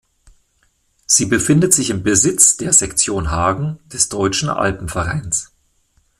[1.05, 5.51] Sie befindet sich im Besitz der Sektion Hagen des Deutschen Alpenvereins.